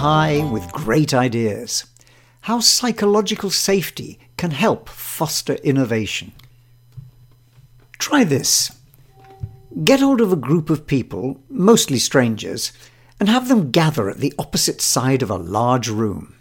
[0.00, 1.84] high with great ideas.
[2.42, 6.32] How psychological safety can help foster innovation.
[7.98, 8.72] Try this.
[9.84, 12.72] Get hold of a group of people, mostly strangers,
[13.20, 16.34] and have them gather at the opposite side of a large room.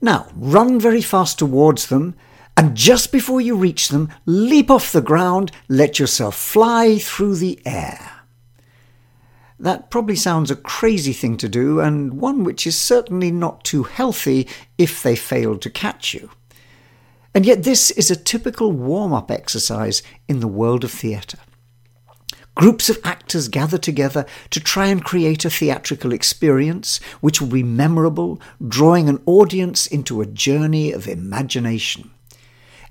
[0.00, 2.14] Now, run very fast towards them,
[2.56, 7.60] and just before you reach them, leap off the ground, let yourself fly through the
[7.66, 8.15] air.
[9.58, 13.84] That probably sounds a crazy thing to do, and one which is certainly not too
[13.84, 16.30] healthy if they fail to catch you.
[17.34, 21.38] And yet, this is a typical warm up exercise in the world of theatre.
[22.54, 27.62] Groups of actors gather together to try and create a theatrical experience which will be
[27.62, 32.10] memorable, drawing an audience into a journey of imagination.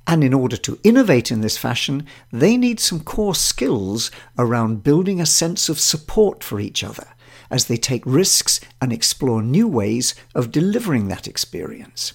[0.08, 5.20] And in order to innovate in this fashion, they need some core skills around building
[5.20, 7.08] a sense of support for each other
[7.50, 12.14] as they take risks and explore new ways of delivering that experience.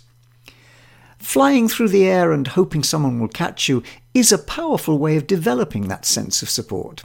[1.18, 3.83] Flying through the air and hoping someone will catch you
[4.14, 7.05] is a powerful way of developing that sense of support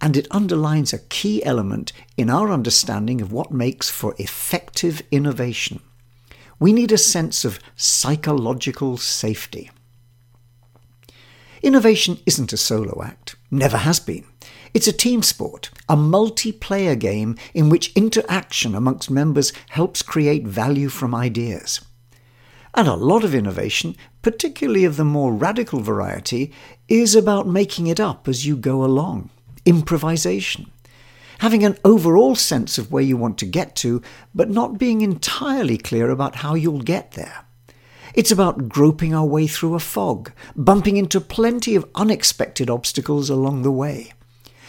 [0.00, 5.80] and it underlines a key element in our understanding of what makes for effective innovation.
[6.58, 9.70] We need a sense of psychological safety.
[11.66, 14.24] Innovation isn't a solo act, never has been.
[14.72, 20.88] It's a team sport, a multiplayer game in which interaction amongst members helps create value
[20.88, 21.80] from ideas.
[22.72, 26.52] And a lot of innovation, particularly of the more radical variety,
[26.86, 29.30] is about making it up as you go along
[29.64, 30.70] improvisation.
[31.40, 35.78] Having an overall sense of where you want to get to, but not being entirely
[35.78, 37.45] clear about how you'll get there.
[38.16, 43.62] It's about groping our way through a fog, bumping into plenty of unexpected obstacles along
[43.62, 44.12] the way.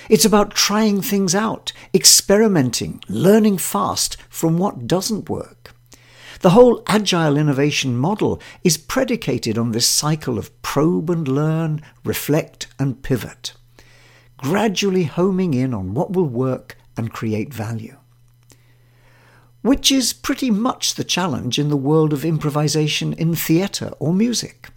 [0.07, 5.73] It's about trying things out, experimenting, learning fast from what doesn't work.
[6.41, 12.67] The whole agile innovation model is predicated on this cycle of probe and learn, reflect
[12.77, 13.53] and pivot
[14.37, 17.97] gradually homing in on what will work and create value.
[19.67, 24.69] Which is pretty much the challenge in the world of improvisation in theatre or music.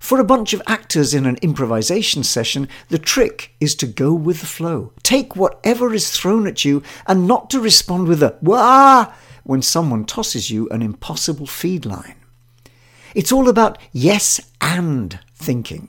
[0.00, 4.40] For a bunch of actors in an improvisation session, the trick is to go with
[4.40, 4.92] the flow.
[5.04, 9.12] Take whatever is thrown at you and not to respond with a wah
[9.44, 12.16] when someone tosses you an impossible feed line.
[13.14, 15.88] It's all about yes and thinking.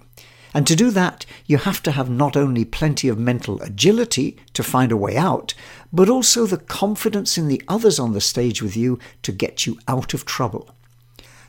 [0.58, 4.64] And to do that, you have to have not only plenty of mental agility to
[4.64, 5.54] find a way out,
[5.94, 9.78] but also the confidence in the others on the stage with you to get you
[9.88, 10.74] out of trouble.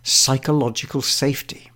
[0.02, 1.70] Psychological safety.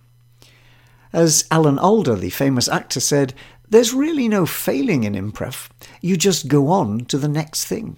[1.11, 3.33] As Alan Alda, the famous actor, said,
[3.67, 5.69] there's really no failing in improv.
[6.01, 7.97] You just go on to the next thing.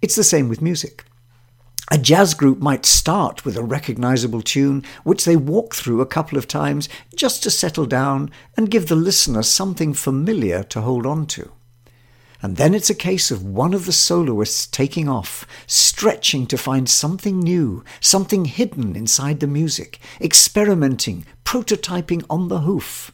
[0.00, 1.04] It's the same with music.
[1.88, 6.36] A jazz group might start with a recognizable tune, which they walk through a couple
[6.36, 11.26] of times just to settle down and give the listener something familiar to hold on
[11.26, 11.52] to.
[12.42, 16.88] And then it's a case of one of the soloists taking off, stretching to find
[16.88, 23.12] something new, something hidden inside the music, experimenting, prototyping on the hoof.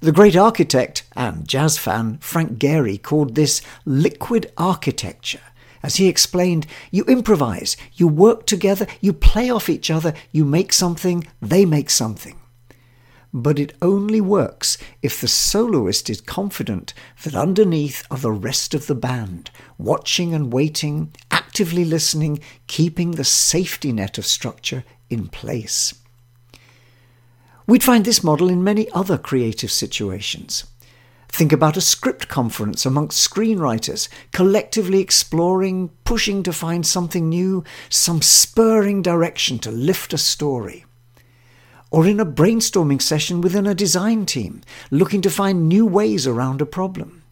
[0.00, 5.40] The great architect and jazz fan Frank Gehry called this liquid architecture
[5.82, 10.72] as he explained, you improvise, you work together, you play off each other, you make
[10.72, 12.36] something, they make something.
[13.32, 16.92] But it only works if the soloist is confident
[17.22, 23.24] that underneath are the rest of the band, watching and waiting, actively listening, keeping the
[23.24, 25.94] safety net of structure in place.
[27.66, 30.64] We'd find this model in many other creative situations.
[31.32, 38.20] Think about a script conference amongst screenwriters, collectively exploring, pushing to find something new, some
[38.20, 40.84] spurring direction to lift a story.
[41.92, 46.60] Or in a brainstorming session within a design team, looking to find new ways around
[46.60, 47.22] a problem.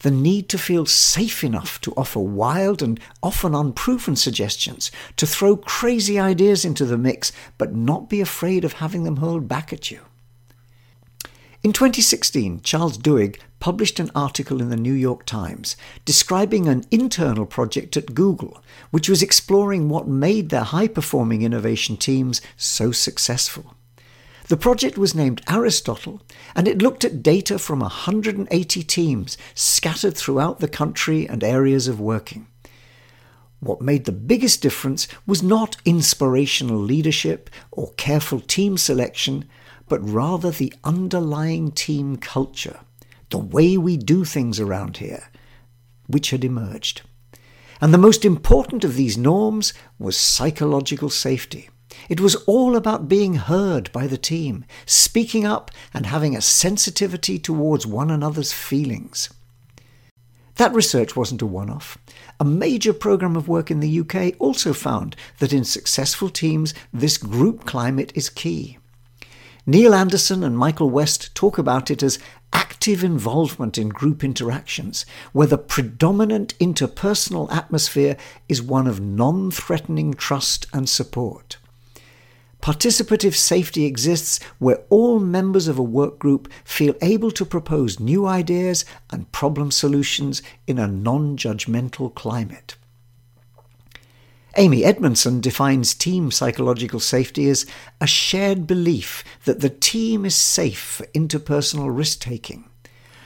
[0.00, 5.56] The need to feel safe enough to offer wild and often unproven suggestions, to throw
[5.56, 9.90] crazy ideas into the mix, but not be afraid of having them hurled back at
[9.90, 10.00] you.
[11.64, 17.46] In 2016, Charles Duhigg published an article in the New York Times describing an internal
[17.46, 18.60] project at Google,
[18.90, 23.76] which was exploring what made their high performing innovation teams so successful.
[24.48, 26.20] The project was named Aristotle,
[26.56, 32.00] and it looked at data from 180 teams scattered throughout the country and areas of
[32.00, 32.48] working.
[33.60, 39.48] What made the biggest difference was not inspirational leadership or careful team selection,
[39.88, 42.80] but rather the underlying team culture,
[43.30, 45.24] the way we do things around here,
[46.06, 47.02] which had emerged.
[47.80, 51.68] And the most important of these norms was psychological safety.
[52.08, 57.38] It was all about being heard by the team, speaking up, and having a sensitivity
[57.38, 59.30] towards one another's feelings.
[60.56, 61.98] That research wasn't a one off.
[62.38, 67.16] A major programme of work in the UK also found that in successful teams, this
[67.16, 68.78] group climate is key.
[69.64, 72.18] Neil Anderson and Michael West talk about it as
[72.52, 78.16] active involvement in group interactions, where the predominant interpersonal atmosphere
[78.48, 81.58] is one of non threatening trust and support.
[82.60, 88.26] Participative safety exists where all members of a work group feel able to propose new
[88.26, 92.74] ideas and problem solutions in a non judgmental climate.
[94.58, 97.64] Amy Edmondson defines team psychological safety as
[98.02, 102.68] a shared belief that the team is safe for interpersonal risk taking,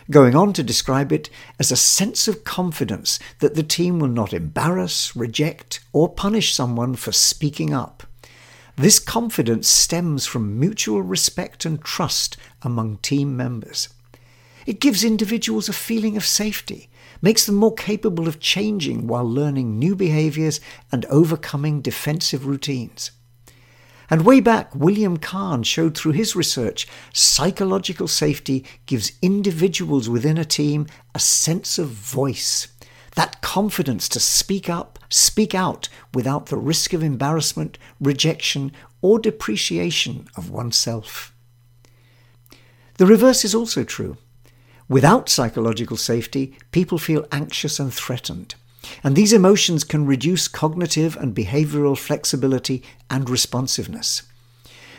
[0.09, 1.29] going on to describe it
[1.59, 6.95] as a sense of confidence that the team will not embarrass, reject, or punish someone
[6.95, 8.05] for speaking up.
[8.77, 13.89] This confidence stems from mutual respect and trust among team members.
[14.67, 16.91] It gives individuals a feeling of safety,
[17.23, 20.61] makes them more capable of changing while learning new behaviours
[20.91, 23.13] and overcoming defensive routines.
[24.11, 30.45] And way back, William Kahn showed through his research psychological safety gives individuals within a
[30.45, 32.69] team a sense of voice
[33.17, 38.71] that confidence to speak up, speak out without the risk of embarrassment, rejection,
[39.01, 41.35] or depreciation of oneself.
[42.99, 44.19] The reverse is also true.
[44.89, 48.55] Without psychological safety, people feel anxious and threatened.
[49.03, 54.23] And these emotions can reduce cognitive and behavioral flexibility and responsiveness.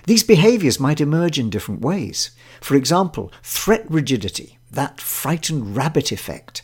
[0.06, 2.32] These behaviors might emerge in different ways.
[2.62, 6.64] For example, threat rigidity, that frightened rabbit effect,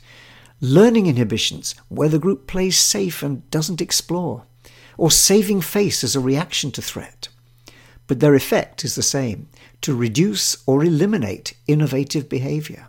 [0.60, 4.46] learning inhibitions, where the group plays safe and doesn't explore,
[4.98, 7.30] or saving face as a reaction to threat.
[8.08, 9.48] But their effect is the same
[9.82, 12.88] to reduce or eliminate innovative behavior.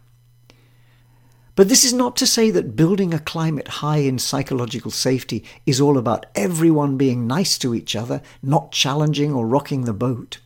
[1.56, 5.80] But this is not to say that building a climate high in psychological safety is
[5.80, 10.38] all about everyone being nice to each other, not challenging or rocking the boat.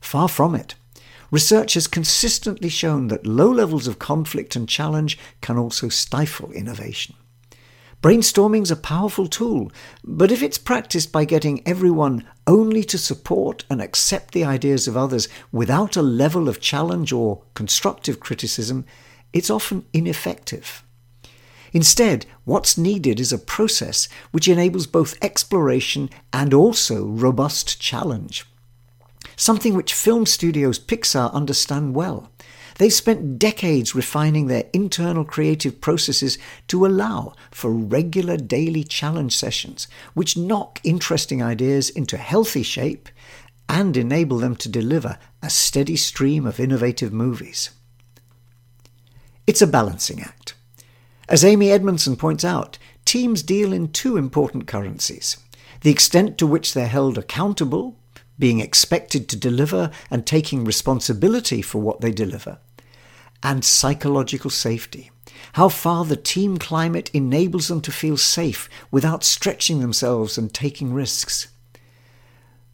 [0.00, 0.74] Far from it.
[1.32, 7.16] Research has consistently shown that low levels of conflict and challenge can also stifle innovation.
[8.02, 9.72] Brainstorming is a powerful tool,
[10.04, 14.96] but if it's practiced by getting everyone only to support and accept the ideas of
[14.96, 18.84] others without a level of challenge or constructive criticism,
[19.32, 20.82] it's often ineffective.
[21.72, 28.44] Instead, what's needed is a process which enables both exploration and also robust challenge
[29.36, 32.30] something which film studios Pixar understand well.
[32.78, 36.38] They've spent decades refining their internal creative processes
[36.68, 43.08] to allow for regular daily challenge sessions, which knock interesting ideas into healthy shape
[43.68, 47.70] and enable them to deliver a steady stream of innovative movies.
[49.46, 50.54] It's a balancing act.
[51.28, 55.36] As Amy Edmondson points out, teams deal in two important currencies
[55.82, 57.96] the extent to which they're held accountable
[58.38, 62.58] being expected to deliver and taking responsibility for what they deliver,
[63.42, 65.10] and psychological safety.
[65.54, 70.92] How far the team climate enables them to feel safe without stretching themselves and taking
[70.92, 71.48] risks.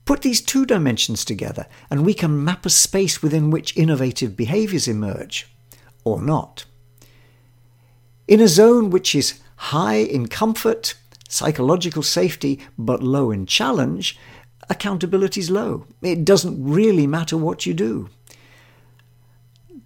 [0.04, 4.88] Put these two dimensions together, and we can map a space within which innovative behaviours
[4.88, 5.48] emerge,
[6.14, 6.64] or not.
[8.26, 10.94] In a zone which is high in comfort,
[11.28, 14.18] psychological safety, but low in challenge,
[14.68, 15.86] accountability is low.
[16.02, 18.08] It doesn't really matter what you do.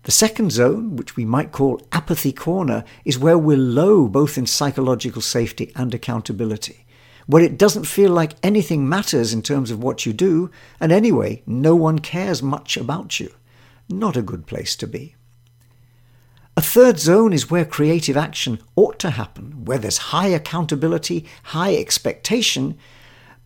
[0.05, 4.47] The second zone, which we might call apathy corner, is where we're low both in
[4.47, 6.85] psychological safety and accountability,
[7.27, 10.51] where it doesn't feel like anything matters in terms of what you do,
[10.81, 13.33] and anyway, no one cares much about you.
[13.89, 15.15] Not a good place to be.
[16.55, 21.75] A third zone is where creative action ought to happen, where there's high accountability, high
[21.75, 22.79] expectation,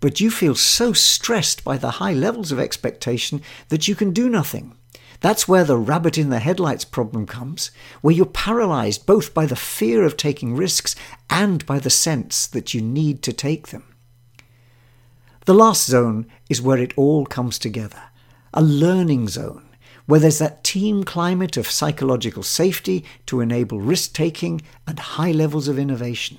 [0.01, 4.29] but you feel so stressed by the high levels of expectation that you can do
[4.29, 4.77] nothing.
[5.21, 7.71] That's where the rabbit in the headlights problem comes,
[8.01, 10.97] where you're paralyzed both by the fear of taking risks
[11.31, 13.85] and by the sense that you need to take them.
[15.47, 18.03] The last zone is where it all comes together
[18.53, 19.66] a learning zone,
[20.07, 25.69] where there's that team climate of psychological safety to enable risk taking and high levels
[25.69, 26.39] of innovation.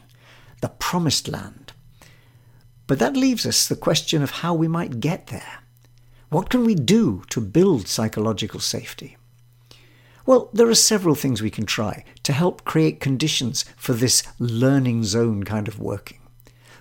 [0.62, 1.74] The promised land
[2.88, 5.60] but that leaves us the question of how we might get there.
[6.30, 9.18] What can we do to build psychological safety?
[10.26, 15.04] Well, there are several things we can try to help create conditions for this learning
[15.04, 16.20] zone kind of working.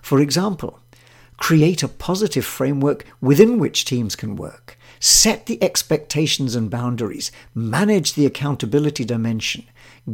[0.02, 0.80] For example,
[1.36, 8.14] create a positive framework within which teams can work, set the expectations and boundaries, manage
[8.14, 9.64] the accountability dimension,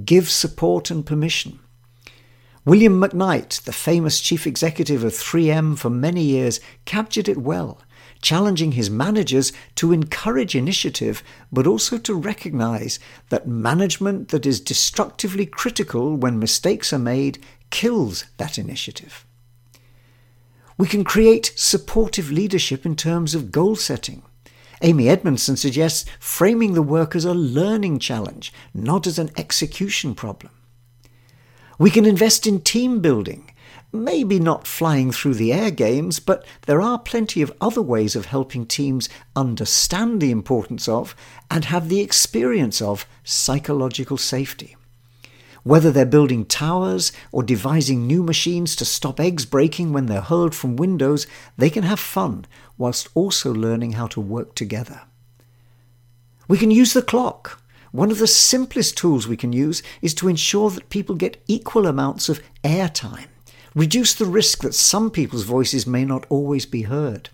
[0.04, 1.58] give support and permission.
[2.64, 7.80] William McKnight, the famous chief executive of 3M for many years, captured it well,
[8.20, 15.44] challenging his managers to encourage initiative, but also to recognize that management that is destructively
[15.44, 19.26] critical when mistakes are made kills that initiative.
[20.78, 24.22] We can create supportive leadership in terms of goal setting.
[24.82, 30.52] Amy Edmondson suggests framing the work as a learning challenge, not as an execution problem.
[31.78, 33.52] We can invest in team building,
[33.92, 38.26] maybe not flying through the air games, but there are plenty of other ways of
[38.26, 41.14] helping teams understand the importance of
[41.50, 44.76] and have the experience of psychological safety.
[45.64, 50.54] Whether they're building towers or devising new machines to stop eggs breaking when they're hurled
[50.54, 51.26] from windows,
[51.56, 55.02] they can have fun whilst also learning how to work together.
[56.48, 57.62] We can use the clock.
[57.92, 61.86] One of the simplest tools we can use is to ensure that people get equal
[61.86, 63.26] amounts of airtime,
[63.74, 67.28] reduce the risk that some people's voices may not always be heard.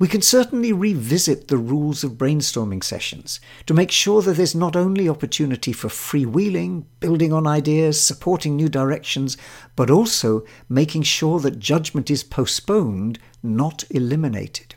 [0.00, 4.74] We can certainly revisit the rules of brainstorming sessions to make sure that there's not
[4.74, 9.36] only opportunity for freewheeling, building on ideas, supporting new directions,
[9.76, 14.74] but also making sure that judgment is postponed, not eliminated.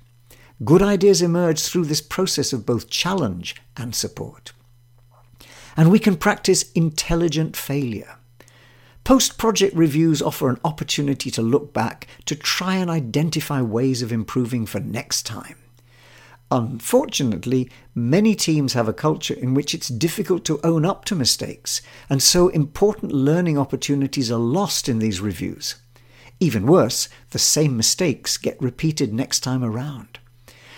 [0.66, 4.52] Good ideas emerge through this process of both challenge and support.
[5.78, 8.18] And we can practice intelligent failure.
[9.04, 14.14] Post project reviews offer an opportunity to look back to try and identify ways of
[14.14, 15.58] improving for next time.
[16.50, 21.82] Unfortunately, many teams have a culture in which it's difficult to own up to mistakes,
[22.10, 25.76] and so important learning opportunities are lost in these reviews.
[26.40, 30.20] Even worse, the same mistakes get repeated next time around.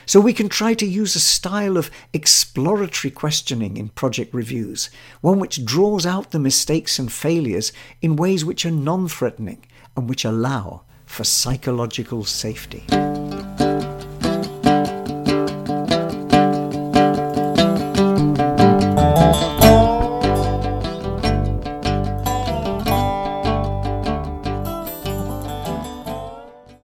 [0.06, 4.90] So we can try to use a style of exploratory questioning in project reviews,
[5.22, 7.72] one which draws out the mistakes and failures
[8.02, 9.66] in ways which are non threatening
[9.98, 12.86] and which allow for psychological safety.